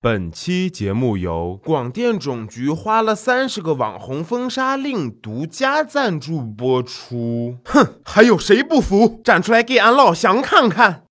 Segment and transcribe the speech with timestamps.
[0.00, 7.56] 本期节目由广电总局花了三十个网红封杀令独家赞助播出。
[7.64, 9.20] 哼，还有谁不服？
[9.24, 11.02] 站出来给俺老乡看看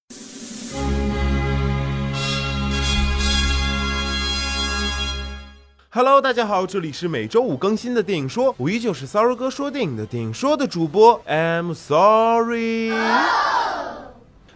[5.90, 12.94] ！Hello，大家好，这里是每周五更新的电影说，我依旧是 Sorry 哥说电影的电影说的主播，I'm sorry。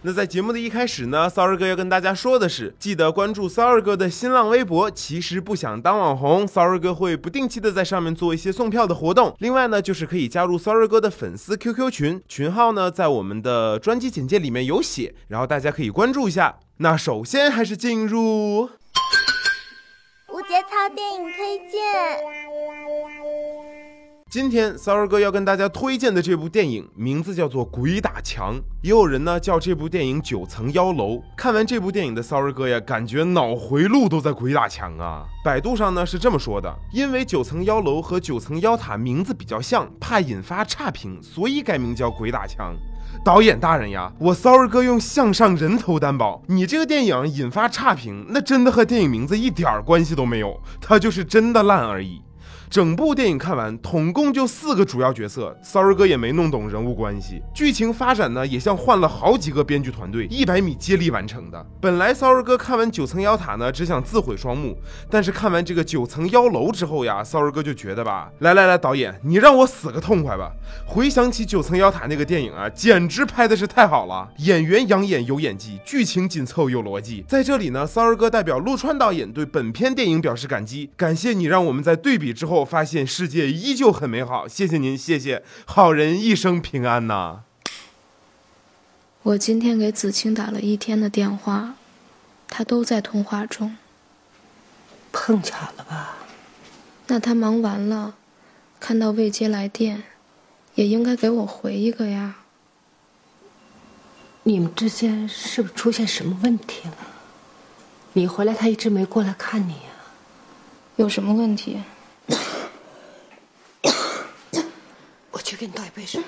[0.04, 4.90] 那在节目的一开始呢，Sorry 哥要跟大家说的是，记得关注 Sorry 哥的新浪微博。
[4.90, 9.36] 其实不想当网红，Sorry 哥会不定期的在上面做一些送票的活动。
[9.38, 16.56] 另外呢，就是可以加入 Sorry 哥的粉丝 QQ 群，群号呢在我们的专辑简介里面有写，然后大家可以关注一下。
[16.78, 18.68] 那首先还是进入无
[20.48, 21.78] 节操电影推荐。
[24.32, 31.16] 今天骚儿哥要跟大家推荐的这部电影名字叫做《鬼打墙》，也有人呢叫这部电影《九层妖楼》。
[31.36, 35.26] 看完这部电影的骚儿哥呀，感觉脑回路都在鬼打墙啊！
[35.44, 42.74] 百度上呢是这么说的：因为九层妖楼和九层妖塔名字比较像，怕引发差评，所以改名叫《鬼打墙》。
[43.22, 52.22] 导演大人呀，我骚儿哥用向上人头担保，你这个电影引发差评，那真的和电影名字一点关系都没有，它就是真的烂而已。
[52.72, 57.42] 整部电影看完，统共就四个主要角色，骚儿哥也没弄懂人物关系。
[57.52, 61.66] 剧情发展呢，也像换了好几个编剧团队，一百米接力完成的。
[61.82, 64.74] 本来骚儿哥看完九层妖塔呢，只想自毁双目，
[65.10, 70.50] 但是看完这个九层妖楼之后呀，骚儿哥就觉得吧，来来来，导演，你让我死个痛快吧。
[70.86, 77.22] 回想起九层妖塔那个电影啊，简直拍的是太好了，演员养眼有演技，剧情紧凑有逻辑。
[77.28, 82.61] 在这里呢，骚儿哥代表陆川导演对本片电影表示感激，感谢你让我们在对比之后。
[82.64, 87.42] 发现世界依旧很美好，谢谢您，谢谢，好人一生平安呐。
[89.22, 91.74] 我今天给子清打了一天的电话，
[92.48, 93.76] 他都在通话中。
[95.12, 96.16] 碰巧了吧？
[97.06, 98.14] 那他忙完了，
[98.80, 100.02] 看到未接来电，
[100.74, 102.36] 也应该给我回一个呀。
[104.42, 106.96] 你们之间是不是出现什么问题了？
[108.14, 109.90] 你回来他一直没过来看你呀？
[110.96, 111.78] 有什么问题？
[115.44, 116.20] 去给你倒一杯水。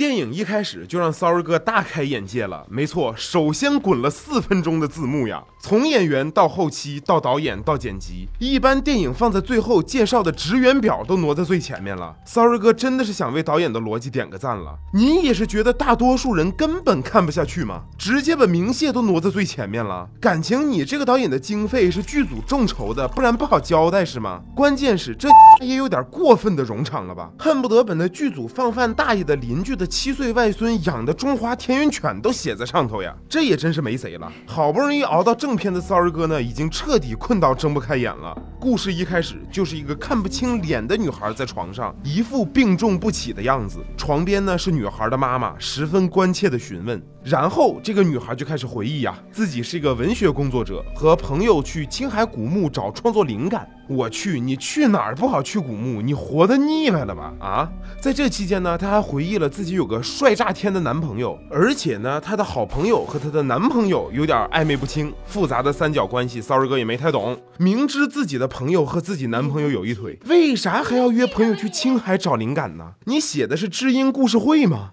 [0.00, 2.64] 电影一开始就让骚儿哥大开眼界了。
[2.70, 12.16] 没错，首先滚了四分钟的字幕呀，从演员到后期到导演到剪辑，一般电影放在最后介绍的职员表都挪在最前面了。
[12.24, 14.74] 骚儿哥真的是想为导演的逻辑点个赞了。
[14.94, 17.82] 你也是觉得大多数人根本看不下去吗？
[17.98, 20.08] 直接把明谢都挪在最前面了。
[20.18, 24.40] 感情你这个导演的经费是剧组众筹的，不然不好交代是吗？
[24.56, 25.28] 关键是这
[25.60, 27.30] 也有点过分的冗长了吧？
[27.38, 29.89] 恨不得把那剧组放饭大爷的邻居的。
[29.90, 34.32] 七岁外孙养的中华田园犬都写在上头呀，这也真是没谁了。
[34.46, 38.40] 好不容易熬到正片的骚儿哥呢，已经彻底困到睁不开眼了。
[38.60, 43.80] 故事一开始就是一个看不清脸的女孩在床上，一副病重不起的样子。
[43.96, 47.02] 床边呢是女孩的妈妈，十分关切的询问。
[47.24, 53.68] 然后这个女孩就开始回忆呀，自己是一个文学工作者，和朋友去青海古墓找创作灵感。
[53.90, 56.00] 我去，你去哪儿不好去古墓？
[56.00, 57.34] 你活得腻歪了吧？
[57.40, 57.68] 啊，
[58.00, 67.36] 在这期间呢，她还回忆了自己有个帅炸天的男朋友，而且呢，她的好朋友和她的男朋友有点暧昧不清，复杂的三角关系，骚儿哥也没太懂。
[67.58, 72.92] 明知自己的朋友和自己男朋友有一腿，为啥还要约朋友去青海找灵感呢？
[73.06, 74.92] 你写的是知音故事会吗？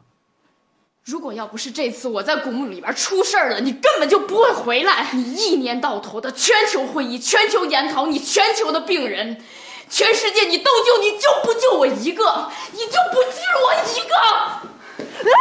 [1.07, 5.07] 如果要不是这次我在古墓里边出事儿了，你根本就不会回来。
[5.13, 9.41] 你一年到头的全球会议、全球研讨，你全球的病人，
[9.89, 12.51] 全世界你都救，你就不救我一个？
[12.73, 15.31] 你就不救我一个？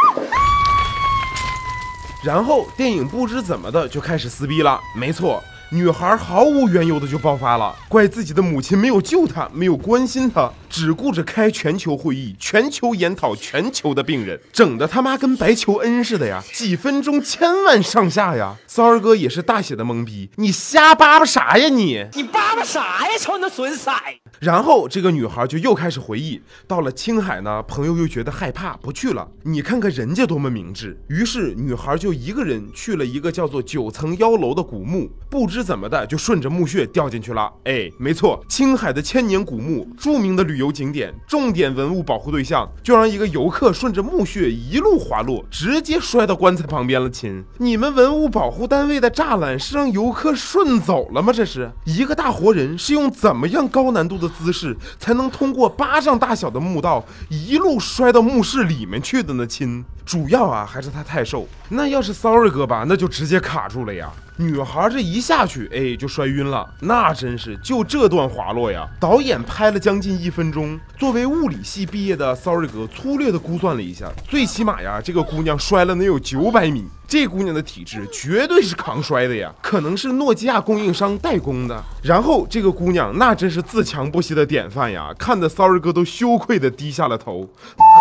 [2.23, 4.79] 然后电影不知怎么的就开始撕逼了。
[4.95, 5.43] 没错。
[5.69, 16.41] 女孩毫无缘由的就爆发了，怪自己的母亲没有救她，没有关心她，只顾着开全球会议、全球研讨、全球的病人，整的他妈跟白求恩似的呀！
[16.53, 18.55] 几分钟千万上下呀！
[18.65, 22.07] 骚儿哥也是大写的懵逼，你瞎叭叭啥呀你？
[22.13, 23.17] 你叭叭啥呀？
[23.19, 23.91] 瞅你那损色！
[24.39, 29.27] 然后这个女孩就又开始回忆，到了青海呢，朋友又觉得害怕，不去了。
[29.43, 30.97] 你看看人家多么明智。
[31.09, 35.56] 于是女孩就一个人去了一个叫做九层妖楼的古墓，不知。
[35.57, 37.51] 是怎么的，就顺着墓穴掉进去了。
[37.63, 47.09] 哎，没错，青海的千年古墓，著名的旅游景点，重点文物保护对象，就让一个游客顺着墓穴一路滑落，直接摔到棺材旁边了。
[47.09, 51.33] 亲，你们文物保护单位的栅栏是让游客顺走了吗？
[51.33, 59.47] 这是一个大活人，是用怎么样高难度的姿势才能通过巴掌大小的墓道一路摔到墓室里面去的呢？
[59.47, 61.47] 亲，主要啊还是他太瘦。
[61.69, 64.11] 那要是骚儿哥吧，那就直接卡住了呀。
[64.39, 66.69] 女孩这一下去，哎，就摔晕了。
[66.79, 68.87] 那真是就这段滑落呀！
[68.99, 70.79] 导演拍了将近一分钟。
[70.95, 76.85] 作为物理系毕业的 Sorry 哥，粗略的估算了一下，最起码呀，这个姑娘摔了能有九百米。
[77.07, 81.81] 这姑娘的体质绝对是抗摔的呀，可能是诺基亚供应商代工的。
[82.03, 87.49] 然后这个姑娘那真是自强不息的典范呀，看得 Sorry 哥都羞愧的低下了头。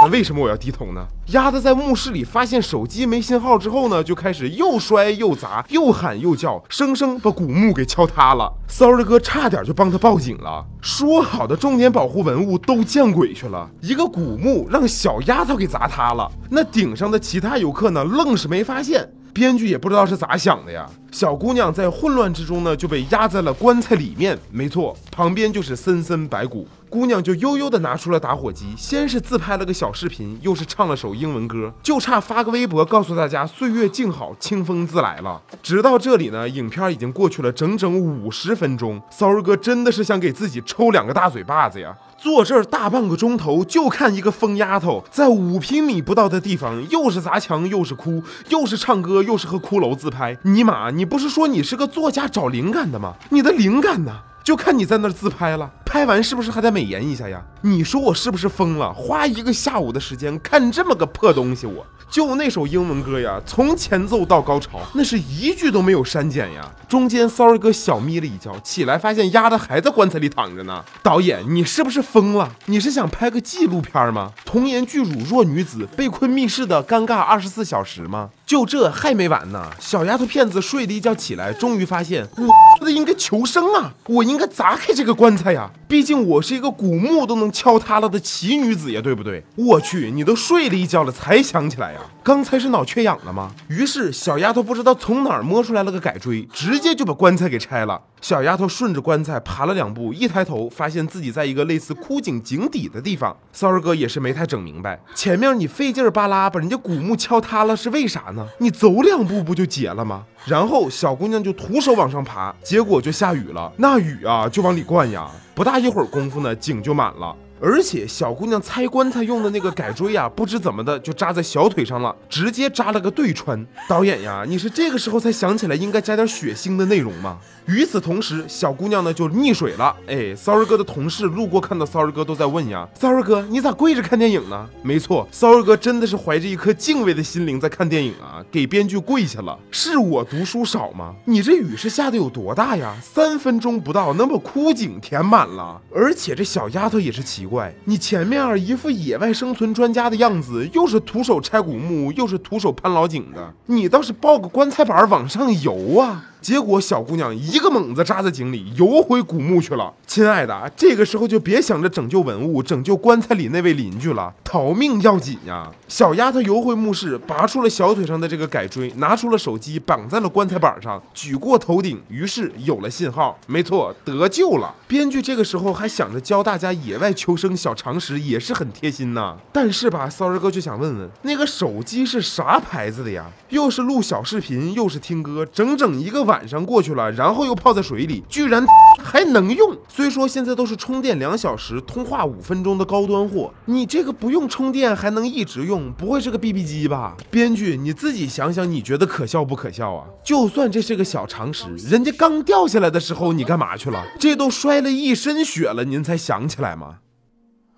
[0.02, 1.06] 那为什么我要低头呢？
[1.28, 8.52] 丫的在墓室里发现手机没信号之后呢，就开始又摔又砸，又喊又叫，生生把古墓给敲塌了。
[8.68, 10.64] Sorry 哥差点就帮他报警了。
[10.80, 16.30] 说好的重点保护文物都见鬼去了，一个古墓让小丫头给砸塌了。
[16.50, 19.08] 那顶上的其他游客呢，愣是没发现。
[19.32, 20.88] 编剧也不知道是咋想的呀。
[21.16, 24.38] 小姑娘在混乱之中呢，就被压在了棺材里面。
[24.52, 26.68] 没错，旁边就是森森白骨。
[26.90, 35.40] 姑娘就悠悠的拿出了打火机，先是自拍了个小视频，又是唱了首英文歌，就差发个微博告诉大家岁月静好，清风自来了。
[35.62, 39.00] 直到这里呢，影片已经过去了整整五十分钟。
[39.10, 41.96] 骚儿哥真的是想给自己抽两个大嘴巴子呀！
[42.16, 50.38] 坐这儿大半个钟头，就看一个疯丫头在五平米不到的地方，又是砸墙，又是哭，又是唱歌，又是和骷髅自拍。
[50.42, 53.14] 尼玛，你不是说你是个作家找灵感的吗？
[53.30, 54.20] 你的灵感呢？
[54.46, 57.42] 就看你在那自拍了，拍完是不是还得美颜一下呀？
[57.62, 58.92] 你说我是不是疯了？
[58.92, 66.64] 花一个下午的时间看这么个破东西，我就那首英文歌呀，从前奏到高潮，那是一句都没有删减呀。
[66.88, 70.84] 中间 sorry 哥小眯了一觉，起来发现丫的还在棺材里躺着呢。
[71.02, 72.52] 导演，你是不是疯了？
[72.66, 74.30] 你是想拍个纪录片吗？
[74.44, 78.30] 童颜巨乳弱女子被困密室的尴尬二十四小时吗？
[78.46, 79.72] 就这还没完呢！
[79.80, 82.46] 小丫头片子睡了一觉起来，终于发现我
[82.86, 83.92] 那应该求生啊！
[84.06, 85.68] 我应该砸开这个棺材呀！
[85.88, 89.42] 毕竟我是一个古墓都能敲塌了的奇女子呀，对不对？
[89.56, 92.00] 我去，你都睡了一觉了才想起来呀？
[92.22, 93.50] 刚才是脑缺氧了吗？
[93.66, 98.00] 于是小丫头不知道从哪儿摸出来了个改锥，直接就把棺材给拆了。
[98.20, 103.36] 小丫头顺着棺材爬了两步，一抬头发现自己在一个类似枯井井底的地方。
[103.52, 108.46] 骚儿哥也是没太整明白，前面你费劲儿巴拉把人家古墓敲塌了是为啥呢？
[108.58, 110.24] 你走两步不就结了吗？
[110.44, 117.36] 然后小姑娘就徒手往上爬，结果就下雨了，那雨啊就往里灌呀，不大一会儿功夫呢，井就满了。
[117.60, 123.66] 而且小姑娘拆棺材用的那个改锥呀，不知怎么的就扎在小腿上了，直接扎了个对穿。
[123.88, 127.38] 导演呀，你是这个时候才想起来应该加点血腥的内容吗？
[127.66, 129.94] 与此同时，小姑娘呢就溺水了。
[130.06, 139.58] 哎，骚儿哥的同事路过看到骚儿哥都在问呀：“骚儿哥，你咋跪着看电影呢？”没错，骚儿哥真的是怀着一颗敬畏的心灵在看电影啊，给编剧跪下了。
[139.72, 141.14] 是我读书少吗？
[141.24, 142.94] 你这雨是下的有多大呀？
[143.02, 145.80] 三分钟不到能把枯井填满了。
[145.92, 156.24] 而且这小丫头也是奇怪，你前面一副野外生存专家的样子，又是徒手拆古墓，又是徒手攀老井的，你倒是抱个棺材板往上游啊！
[156.46, 159.92] 结果小姑娘一个猛子扎在井里，游回古墓去了。
[160.06, 165.68] 亲爱的，这个时候就别想着拯救文物、拯救棺材里那位邻居了，逃命要紧呀！
[165.88, 173.36] 小丫头游回墓室，拔出了小腿上的这个改锥，拿出了手机，绑在了棺材板上，举过头顶，于是有了信号。
[173.48, 174.72] 没错，得救了。
[174.86, 179.36] 编剧这个时候还想着教大家野外求生小常识，也是很贴心呐。
[179.52, 183.26] 但是吧，骚儿哥就想问问，那个手机是啥牌子的呀？
[183.48, 186.35] 又是录小视频，又是听歌，整整一个晚。
[186.36, 188.62] 晚上过去了，然后又泡在水里，居然
[189.02, 189.74] 还能用。
[189.88, 197.16] 虽说现在都是充电两小时、通话五分钟的高端货，你这个不用充电还能一直用，不会是个 BB 机吧？
[197.30, 200.04] 编剧你自己想想，你觉得可笑不可笑啊？
[200.22, 204.04] 就算这是个小常识，人家刚掉下来的时候你干嘛去了？
[204.20, 206.98] 这都摔了一身血了，您才想起来吗？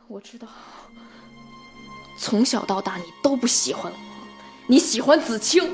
[0.09, 0.49] 我知道，
[2.19, 3.99] 从小到大你都不喜欢我，
[4.67, 5.71] 你喜欢子清。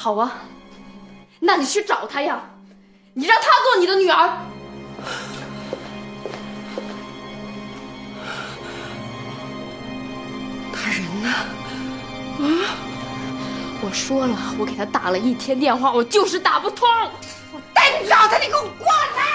[0.00, 0.32] 好啊，
[1.40, 2.40] 那你去找他呀，
[3.14, 4.30] 你让他做你的女儿。
[10.72, 11.28] 他人呢？
[12.38, 12.46] 啊！
[13.82, 16.88] 我说了，我给他打了一天电话，我就是打不通。
[17.52, 18.86] 我带你找他，你给我过
[19.16, 19.27] 来！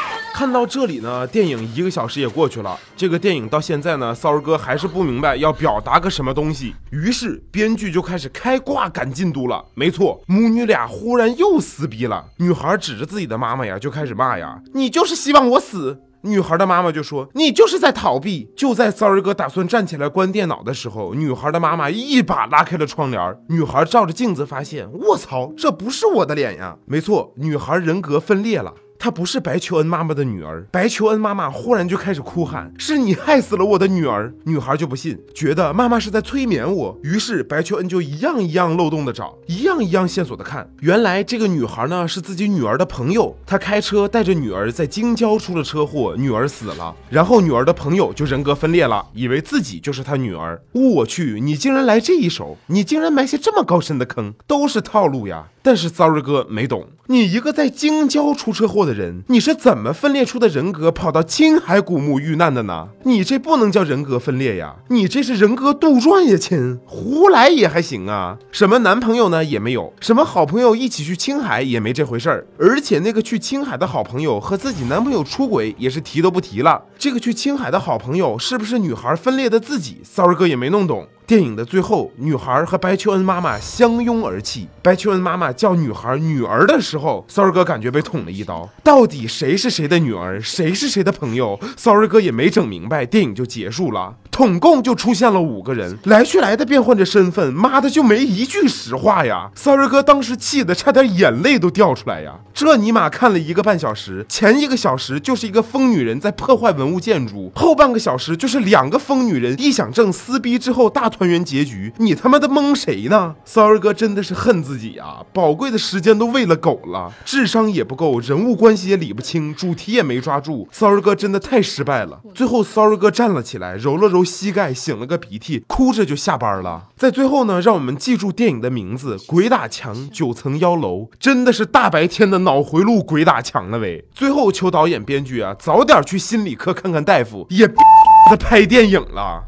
[0.43, 2.77] 看到这里呢，电影一个小时也过去了。
[2.97, 6.75] 这个电影到现在呢，骚儿哥还是不明白要表达个什么东西。
[6.89, 9.63] 于是编剧就开始开挂赶进度了。
[9.73, 12.25] 没错，母女俩忽然又撕逼了。
[12.35, 23.38] 女孩指着自己的妈妈呀，就开始骂呀：“你就是希望我死。”女孩的妈妈就说：“你就是在逃避。”就在骚儿哥打算站起来关电脑的时候，女孩的妈妈一把拉开了窗帘。
[23.47, 26.75] 女孩照着镜子发现，我操，这不是我的脸呀！
[26.85, 28.73] 没错，女孩人格分裂了。
[29.03, 30.65] 她不是白求恩妈妈的女儿。
[30.72, 36.98] 白求恩妈妈忽然就开始哭喊：“是你害死了我的女儿！”女孩就不信，觉得妈妈是在催眠我。
[37.03, 40.69] 于是白求恩就一样一样漏洞的找，一样一样线索的看。
[40.79, 46.95] 原来这个女孩呢是自己女儿的朋友，她开车带着女儿在京郊出了车祸，女儿死了。
[47.10, 50.62] 然后女儿的朋友就人格分裂了，以为自己就是她女儿。
[50.72, 52.57] 我去，你竟然来这一手！
[52.67, 55.50] 你竟然埋下这么高深的坑，都是套路呀！
[55.65, 62.89] 但是 sorry 哥没懂，你一个在京郊出车祸的人，你是怎么分裂出的人格跑到青海古墓遇难的呢？
[63.03, 66.79] 你这不能叫人格分裂呀，你这是人格杜撰呀，亲！
[66.85, 76.83] 胡来也还行啊，什么男朋友呢也没有，什么好朋友一起去青海也没这回事儿，而且那个去青海的好朋友和自己男朋友出轨也是提都不提了。
[76.97, 81.07] 这个去青海的好朋友是不是女孩分裂的自己？sorry 哥也没弄懂。
[81.33, 84.67] 电影的最后，女孩和白求恩妈妈相拥而泣。
[84.83, 88.69] 白求恩妈妈叫女孩女儿的时候骚二哥感觉被捅了一刀。
[88.83, 94.15] 到底谁是谁的女儿，谁是谁的朋友骚二哥也没整明白，电影就结束了。
[94.33, 102.33] 统共就出现了五个人，来去来的变换着身份，妈的就没一句实话呀三儿哥当时气得差点眼泪都掉出来呀！
[102.51, 115.21] 这尼玛看了一个半小时，前一个小时就是一个疯女人在破坏文物建筑，后半个小时就是两个疯女人臆想症撕逼之后大团圆结局，你他妈的蒙谁呢三儿哥真的是恨自己啊！
[115.31, 122.19] 宝贵的时间都喂了狗了，智商也不够，人物关系也理不清，主题也没抓住三儿哥真的太失败了。
[122.33, 124.23] 最后三儿哥站了起来，揉了揉。
[124.24, 126.89] 膝盖醒了个鼻涕，哭着就下班了。
[126.96, 134.06] 在最后呢，让我们记住电影的名字《鬼打墙九层妖楼》，真的是大白天的脑回路鬼打墙了喂。
[134.13, 137.75] 最后求导演编剧啊，早点去心理科看看大夫，也别
[138.30, 139.44] 他拍电影了。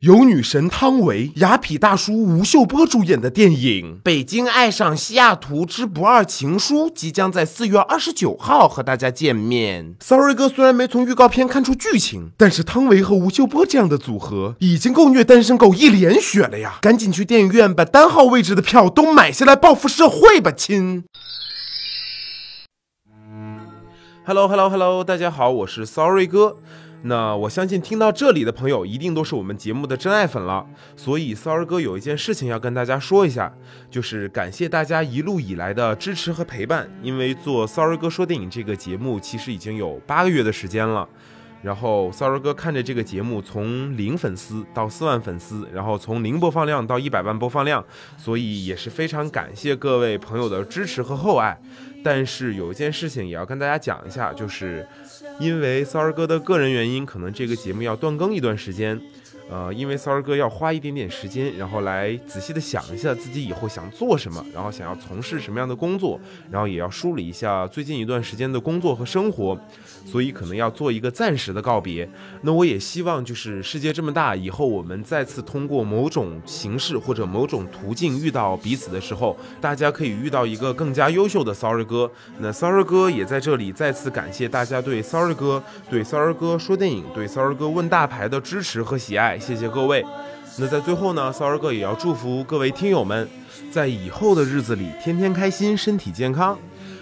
[0.00, 9.96] 由女神汤唯、雅痞大叔吴秀波主演的电影《北京爱上西雅图之不二情书》即将在四月二十九号和大家见面。
[9.98, 16.78] Sorry 哥虽然没从预告片看出剧情，但是汤唯和吴秀波这样的组合已经够虐单身狗一脸血了呀！
[16.80, 21.02] 赶紧去电影院把单号位置的票都买下来报复社会吧，亲
[24.24, 26.58] ！Hello Hello Hello，大家好，我是 Sorry 哥。
[27.02, 33.52] 那我相信听到这里的朋友一定都是我们节目的真爱粉了，所以骚儿哥有一件事情要跟大家说一下，
[33.88, 36.90] 就是感谢大家一路以来的支持和陪伴。
[37.00, 41.08] 因为做骚儿哥说电影这个节目其实已经有八个月的时间了，
[41.62, 47.84] 然后骚儿哥看着这个节目从零粉丝到四万粉丝，然后从零播放量到一百万播放量，
[48.16, 51.56] 所以也是非常感谢各位朋友的支持和厚爱。
[52.02, 54.86] 但是有一件事情也要跟大家讲一下，就是
[55.38, 59.00] 因为骚儿哥的个人原因，可能这个节目要断更一段时间。
[59.50, 69.58] 呃，因为骚儿哥要花一点点时间，然后来仔细的想一下自己以后想做什么，然后想要从事什么样的工作，然后也要梳理一下最近一段时间的工作和生活，
[70.04, 72.06] 所以可能要做一个暂时的告别。
[72.42, 82.10] 那我也希望就是世界这么大，以后我们再次通过某种形式或者某种途径遇到彼此的时候，大家可以遇到一个更加优秀的骚儿哥。
[82.40, 89.37] 那骚儿哥也在这里再次感谢大家对骚儿哥、对骚儿哥说电影、对骚儿哥问大牌的支持和喜爱。
[89.38, 90.04] 谢谢各位。
[90.58, 93.28] 那在最后呢，骚儿哥也要祝福各位听友们，
[93.70, 96.58] 在以后的日子里天天开心，身体健康。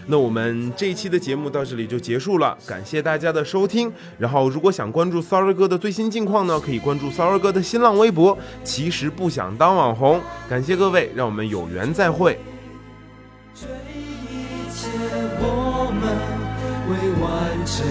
[0.08, 3.90] 那我们这一期的节目到这里就结束了，感谢大家的收听。
[4.18, 8.36] 然后如果想关注骚儿哥的最新近况呢，可以关注骚儿哥的新浪微博。
[8.62, 12.38] 其实不想当网红，感谢各位，让我们有缘再会。
[13.54, 14.90] 这一切
[15.40, 16.14] 我们
[16.88, 17.84] 未完成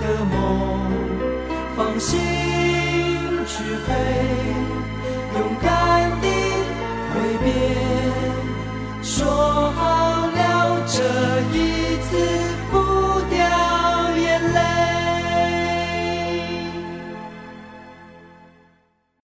[0.00, 2.53] 的梦，放心。
[3.56, 3.94] 去飞，
[5.36, 6.26] 勇敢地
[7.12, 7.46] 挥别，
[9.00, 10.98] 说好了这
[11.56, 11.73] 一。